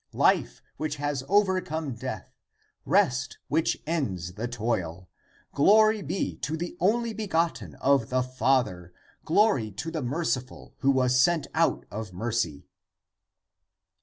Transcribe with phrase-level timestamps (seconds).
[0.17, 2.33] Life, which has over come death;
[2.87, 5.07] rest, which ends the toil!
[5.53, 8.93] Glory be to the only begotten of the Father;
[9.25, 12.65] glory to the Merci ful, who was sent out of mercy!"